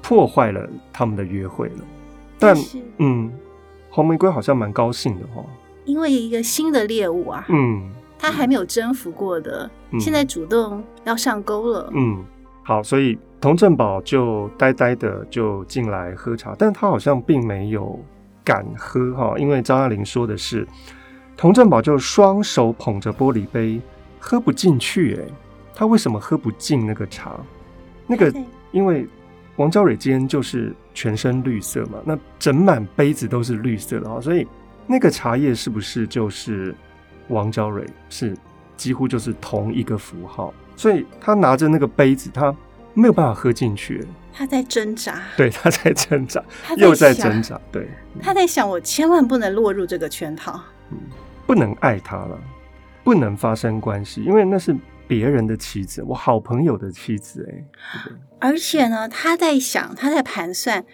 [0.00, 1.84] 破坏了他们的约会了。
[2.38, 3.30] 但，是嗯，
[3.90, 5.44] 红玫瑰好像蛮高兴的哦，
[5.84, 11.90] 因为一个新的猎物啊，嗯，他还没有征服过的，嗯，现在主动要上钩了。
[11.92, 12.24] 嗯，
[12.62, 18.00] 好，所以童振宝就呆呆的就进来喝茶，但他好像并没有
[18.42, 20.66] 敢喝哈，因为张爱玲说的是，
[21.36, 23.78] 童振宝就双手捧着玻璃杯，
[24.18, 25.30] 喝不进去哎。
[25.80, 27.40] 他为什么喝不进那个茶？
[28.06, 28.30] 那个
[28.70, 29.08] 因为
[29.56, 34.46] 王娇蕊今天就是全身绿色嘛，那整满杯子都是绿色的啊，所以
[34.86, 36.74] 那个茶叶是不是就是
[37.28, 37.86] 王娇蕊？
[38.10, 38.36] 是
[38.76, 42.54] 几乎就是同一个符号，所以他拿着那个杯子，他
[42.92, 44.06] 没有办法喝进去。
[44.34, 46.44] 他在挣扎，对，他在挣扎，
[46.76, 47.88] 又在挣扎，对，
[48.20, 50.98] 他在想，我千万不能落入这个圈套，嗯，
[51.46, 52.38] 不能爱他了，
[53.02, 54.76] 不能发生关系，因为那是。
[55.10, 57.64] 别人的妻子，我好朋友的妻子，哎，
[58.38, 60.84] 而且呢，他在想，他在盘算，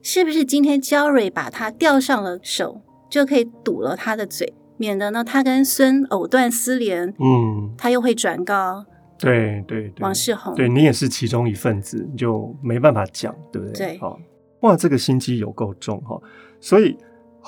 [0.00, 8.86] 是不是今天娇蕊把他吊上了手，就可以堵了他的嘴，免得呢他跟孙藕断丝连，嗯，他又会转告，
[9.18, 13.88] 对对对，王世宏，对你也是其中一份子，你就没办法讲，对不对？
[13.88, 14.16] 对，好，
[14.60, 16.16] 哇，这个心机有够重哈，
[16.60, 16.96] 所以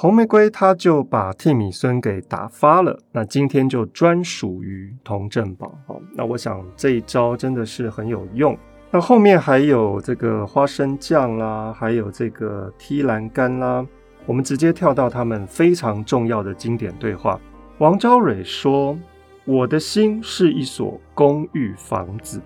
[0.01, 5.77] 红玫瑰他就把替米孙给打发了，那今天就专属于童振宝。
[5.89, 8.57] 好，那我想这一招真的是很有用。
[8.93, 13.85] 那后面还有这个花生酱啦，还有这个踢栏杆啦，
[14.25, 17.41] 我们直接跳到他们非常重要的经典对话。
[17.79, 18.97] 王昭蕊说
[19.45, 22.41] ：“我的心是一所公寓房子，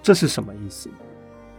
[0.00, 0.88] 这是什么意思？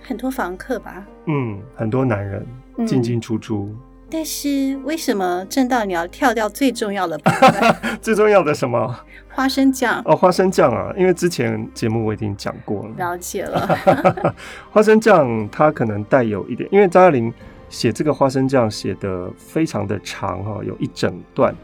[0.02, 1.06] 很多房客吧？
[1.26, 2.48] 嗯，很多男人
[2.88, 3.66] 进进出出。
[3.66, 3.80] 嗯”
[4.12, 7.76] 但是为什么正道你要跳掉最重要的部分？
[8.02, 9.00] 最重要的什么？
[9.32, 12.90] 花生酱哦，花生酱啊，因为之前节目我已经讲过了。
[12.98, 14.36] 了解了，
[14.72, 17.32] 花生酱它可能带有一点，因为张爱玲
[17.70, 21.56] 写这个花生酱写的非常的长哈，有一整段。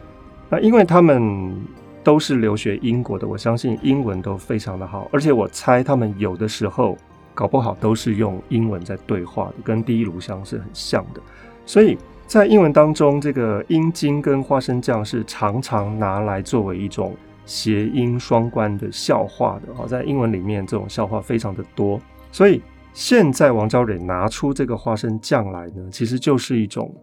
[0.47, 1.59] 那因为他们
[2.03, 6.95] 都是留学英国的，我相信英文都非常的好，而且我猜他们有的时候
[7.33, 11.19] 搞不好都是用英文在对话的，跟第一炉香是很像的，
[11.65, 11.97] 所以。
[12.27, 19.73] 在英文当中，这个阴茎跟花生酱是常常拿来作为一种谐音双关的笑话的。
[19.73, 22.01] 好，在英文里面，这种笑话非常的多。
[22.31, 22.61] 所以
[22.93, 26.93] 现在王昭蕊拿出这个花生酱来呢，其实就是一种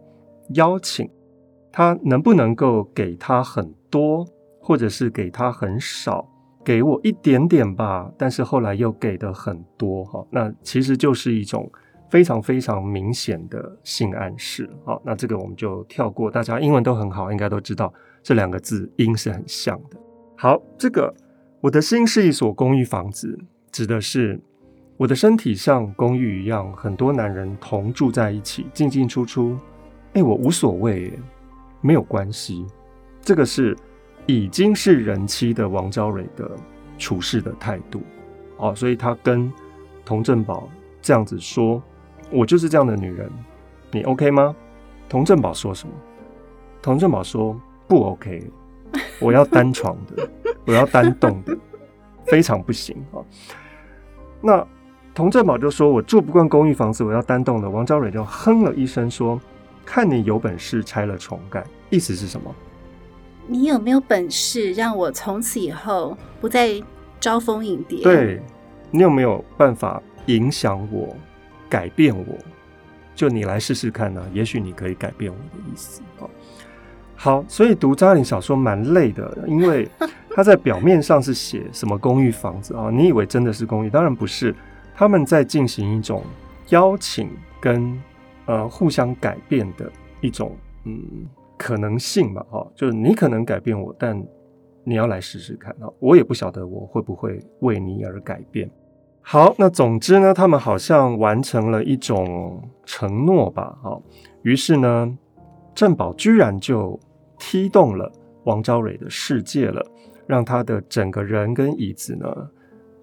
[0.55, 1.09] 邀请，
[1.71, 4.27] 他能不能够给他很多，
[4.59, 6.27] 或者是给他很少，
[6.65, 8.11] 给我一点点吧。
[8.17, 11.71] 但是后来又给的很多，哈，那其实就是一种。
[12.13, 16.29] 非常非常明显的性暗示，好，那这个我们就跳过。
[16.29, 19.97] 大家英文都很好，应该都知道这两个字音是很像的。
[20.37, 21.11] 好，这个
[21.59, 23.35] 我的心是一所公寓房子，
[23.71, 24.39] 指的是
[24.95, 29.57] 我的身体像公寓一样，很多男人同住在一起，进进出出。
[30.13, 31.11] 哎，我无所谓，
[31.81, 32.63] 没有关系。
[33.23, 33.75] 这个是
[34.27, 36.51] 已经是人妻的王昭蕊的
[36.99, 38.03] 处事的态度。
[38.57, 39.51] 哦，所以他跟
[40.05, 40.69] 童振宝
[41.01, 41.81] 这样子说。
[42.31, 43.29] 我就是这样的女人，
[43.91, 44.55] 你 OK 吗？
[45.09, 45.93] 童振宝说什么？
[46.81, 48.51] 童振宝说不 OK，
[49.19, 50.29] 我要单床的，
[50.65, 51.57] 我要单栋的，
[52.25, 53.21] 非常不行啊。
[54.41, 54.67] 那
[55.13, 59.39] 童振宝就说：“我住不惯公寓房子，我要单栋的。”王昭蕊就哼了一声说
[59.85, 62.53] ：“看你有本事拆了重盖。”意思是什么？
[63.45, 66.81] 你有没有本事让我从此以后不再
[67.19, 68.01] 招蜂引蝶？
[68.01, 68.41] 对，
[68.89, 71.15] 你有没有办法影响我？
[71.73, 72.37] 改变我，
[73.15, 74.29] 就你来试试看呢、啊？
[74.31, 76.03] 也许你可以改变我的意思。
[76.19, 76.29] 哦
[77.15, 79.89] 好，所以读张爱玲小说蛮累的，因为
[80.35, 82.91] 他在表面上是写什么公寓房子啊？
[82.91, 83.89] 你以为真的是公寓？
[83.89, 84.53] 当然不是，
[84.93, 86.21] 他们在进行一种
[86.69, 87.99] 邀请跟
[88.45, 92.43] 呃互相改变的一种嗯可能性嘛。
[92.51, 94.21] 哈，就是你可能改变我，但
[94.83, 95.89] 你要来试试看啊！
[95.99, 98.69] 我也不晓得我会不会为你而改变。
[99.25, 103.75] 好，那总之呢，他们好像完成了一种承诺吧。
[103.81, 104.03] 好，
[104.43, 105.17] 于是呢，
[105.73, 106.99] 郑宝居然就
[107.39, 108.11] 踢动了
[108.43, 109.83] 王昭蕊的世界了，
[110.27, 112.27] 让他的整个人跟椅子呢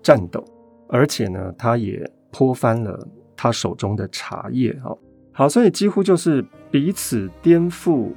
[0.02, 0.44] 颤抖，
[0.88, 4.78] 而且呢，他也泼翻了他手中的茶叶。
[4.85, 4.98] 好，
[5.33, 8.11] 好，所以几乎就是彼此颠覆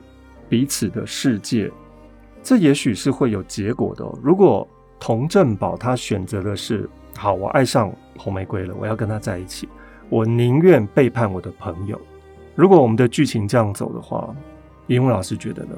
[0.49, 1.71] 彼此的世界。
[2.43, 4.19] 这也许是会有结果的哦。
[4.21, 4.67] 如果
[4.99, 6.87] 童振宝他选择的是。
[7.17, 9.69] 好，我爱上红玫瑰了，我要跟他在一起。
[10.09, 11.99] 我宁愿背叛我的朋友。
[12.55, 14.35] 如果我们的剧情这样走的话，
[14.87, 15.75] 英文老师觉得呢？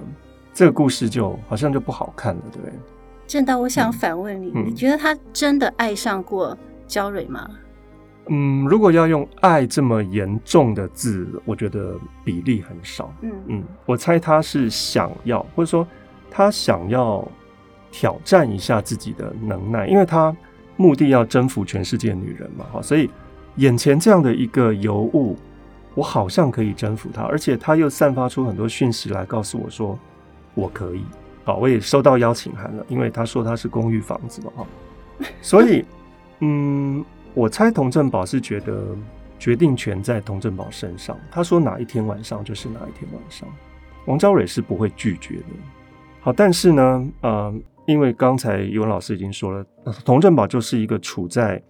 [0.54, 2.74] 这个故事就好像就不好看了，对不对？
[3.28, 7.50] 正道，我想反问你，嗯，你觉得他真的爱上过焦蕊吗？
[8.28, 13.14] 嗯，如果要用“爱”这么严重的字，我觉得比例很少。
[13.22, 15.88] 嗯嗯，我猜他是想要，或者说
[16.32, 17.26] 他想要
[17.92, 20.36] 挑战一下自己的能耐，因为他。
[20.78, 23.10] 目的要征服全世界女人嘛，哈，所以
[23.56, 25.38] 眼前这样的一个尤物，
[25.94, 29.98] 我好像可以征服她，而且她又散发出很多讯息来告诉我说
[30.54, 31.04] 我可以，
[31.46, 34.68] 好，我也收到邀请函了，因为他说他是公寓房子嘛，哈，
[35.42, 35.86] 所以，
[36.40, 38.84] 嗯，我猜童振宝是觉得
[39.40, 43.48] 决定权在童振宝身上，他说哪一天晚上就是哪一天晚上，
[44.06, 45.46] 王昭蕊是不会拒绝的，
[46.20, 47.64] 好，但是呢，嗯。
[47.86, 49.66] 因为刚才怡蓉老师已经说了，
[50.04, 51.62] 佟振宝就是一个处在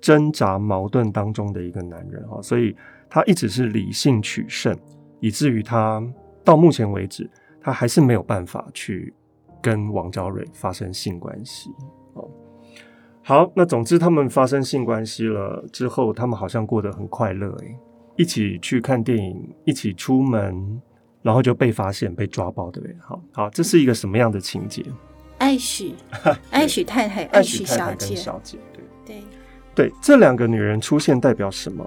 [0.00, 2.76] 挣扎矛盾当中的一个男人哈，所以
[3.08, 4.76] 他一直是理性取胜，
[5.20, 6.02] 以至于他
[6.44, 7.28] 到目前为止，
[7.60, 9.12] 他还是没有办法去
[9.62, 11.70] 跟王昭蕊发生性关系。
[12.14, 12.28] 哦
[13.22, 17.76] 好，那总之他们发生性关系了之后，他们好像过得很快乐诶，
[18.16, 20.80] 一起去看电影，一起出门，
[21.22, 22.96] 然后就被发现被抓包，对不对？
[23.00, 24.84] 好，好，这是一个什么样的情节？
[25.38, 25.94] 爱许，
[26.50, 29.24] 爱许太太，爱许小姐，小姐，对对
[29.74, 31.86] 对，这两个女人出现代表什么？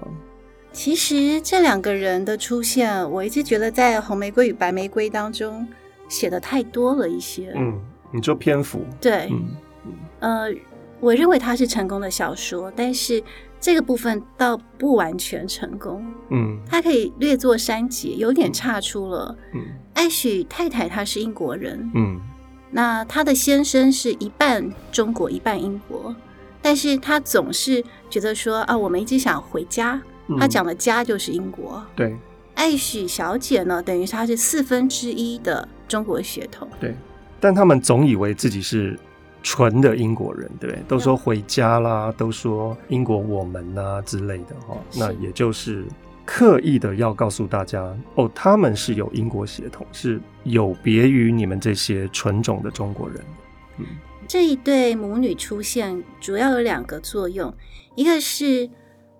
[0.72, 5.66] 其实这两个人的出现，我一直觉得在《红玫瑰与白玫瑰》当中
[6.08, 7.52] 写的太多了一些。
[7.56, 7.76] 嗯，
[8.12, 8.84] 你说篇幅？
[9.00, 9.48] 对，嗯，
[10.20, 10.54] 呃，
[11.00, 13.20] 我认为它是成功的小说，但是
[13.60, 16.06] 这个部分倒不完全成功。
[16.30, 19.36] 嗯，它可以略作删节，有点差出了。
[19.52, 19.60] 嗯，
[19.94, 21.90] 艾许太太她是英国人。
[21.96, 22.20] 嗯，
[22.70, 26.14] 那她的先生是一半中国一半英国，
[26.62, 30.00] 但是他总是觉得说啊，我们一直想回家。
[30.38, 32.16] 他讲的家就是英国，嗯、对。
[32.54, 36.94] 艾许小姐呢，等于她是四分之一的中国血统，对。
[37.40, 38.96] 但他们总以为自己是
[39.42, 44.76] 纯的英国人，对，都说回家啦，都说英国我们啊之类的哈。
[44.94, 45.84] 那也就是
[46.32, 47.82] 刻意的要告诉大家，
[48.14, 53.18] 哦，他们是有英国血统，是有别于你们这些纯种的中国人。
[53.78, 53.86] 嗯，
[54.28, 57.52] 这一对母女出现主要有两个作用，
[57.96, 58.70] 一个是。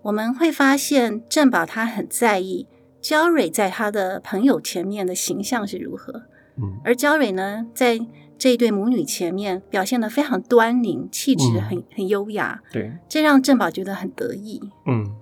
[0.03, 2.67] 我们会发现郑宝他很在意
[3.03, 6.23] 焦蕊在他的朋友前面的形象是如何，
[6.57, 8.01] 嗯，而焦蕊呢，在
[8.39, 15.15] 这一对母女前面表现的非常端凝，气质很很优雅，对，这让郑宝觉得很得意，嗯。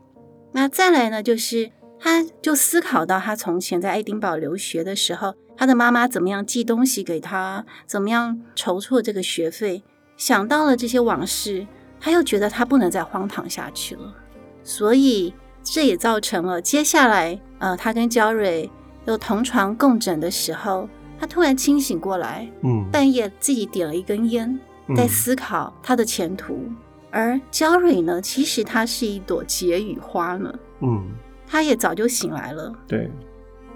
[0.52, 9.82] 那再来呢，就是他就思考到他从前在爱丁堡留学的时候，他的妈妈怎么样寄东西给他，怎么样筹措这个学费，
[10.16, 11.66] 想到了这些往事，
[12.00, 14.14] 他又觉得他不能再荒唐下去了。
[14.62, 18.70] 所以这也造成了接下来，呃，他跟焦蕊
[19.06, 20.88] 又同床共枕的时候，
[21.18, 24.58] 他突然清醒过来，嗯，半夜自己点了一根烟，
[24.96, 26.54] 在思考他的前途。
[26.54, 26.76] 嗯、
[27.10, 31.08] 而焦蕊呢，其实她是一朵解语花呢，嗯，
[31.48, 32.72] 她也早就醒来了。
[32.86, 33.10] 对，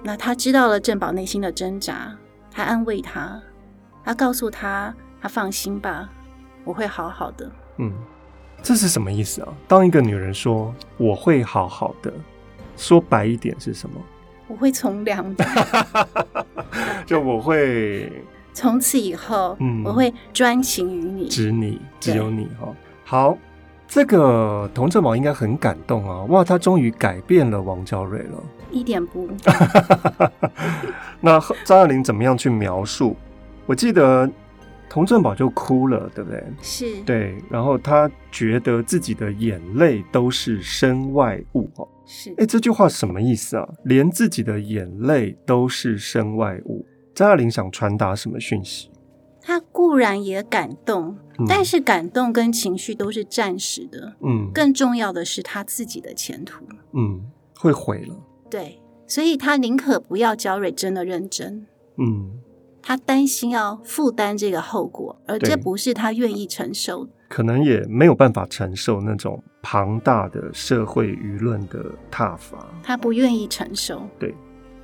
[0.02, 2.14] 那他知道了郑宝内心的挣扎，
[2.50, 3.40] 他安慰他，
[4.04, 6.10] 他告诉他，他放心吧，
[6.64, 7.50] 我会好好的。
[7.78, 7.92] 嗯。
[8.64, 9.48] 这是什么意思啊？
[9.66, 12.14] 当一个女人说“我会好好的”，
[12.78, 14.00] 说白一点是什么？
[14.46, 15.44] 我会从良的，
[17.04, 22.72] 就我会从此以后，嗯，我会专情于你，只你，只有你哈。
[23.04, 23.36] 好，
[23.94, 26.22] 这个童振宝应该很感动啊！
[26.30, 29.28] 哇，他终于改变了王娇蕊了，一点不。
[31.20, 33.14] 那张爱玲怎么样去描述？
[33.66, 34.30] 我记得。
[34.88, 36.44] 童振宝就哭了，对不对？
[36.60, 37.34] 是，对。
[37.48, 42.34] 然后他觉得自己的眼泪都是身外物，哦，是。
[42.36, 43.66] 哎，这句话什么意思啊？
[43.84, 46.84] 连自己的眼泪都是身外物，
[47.14, 48.90] 张爱玲想传达什么讯息？
[49.92, 54.14] 他固然也感动，嗯，但是感动跟情绪都是暂时的。
[54.22, 56.64] 嗯，更重要的是他自己的前途。
[56.92, 58.16] 嗯，会毁了。
[58.48, 61.66] 对，所以他宁可不要焦蕊真的认真。
[61.98, 62.38] 嗯。
[62.84, 74.02] 他担心要负担这个后果，而这不是他愿意承受的，可能也没有办法承受那种庞大的社会舆论的挞伐，他不愿意承受。
[74.18, 74.34] 对，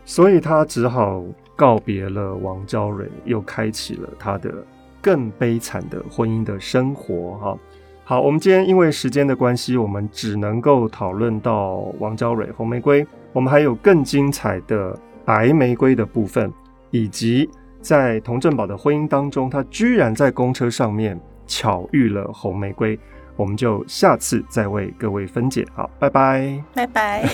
[0.05, 1.25] 所以他只好
[1.57, 4.65] 告别了王娇蕊，又开启了他的
[5.09, 7.39] 更悲惨的婚姻的生活。
[7.39, 7.59] 哈，
[8.05, 14.95] 好，我们今天因为时间的关系，我们只能够讨论到王娇蕊、红玫瑰，我们还有更精彩的
[15.25, 16.53] 白玫瑰的部分，
[16.91, 17.49] 以及。
[17.81, 22.99] 在童振宝的婚姻当中，他居然在公车上面巧遇了红玫瑰。
[23.37, 25.65] 我们就下次再为各位分解。
[25.73, 27.25] 好，拜拜，拜拜。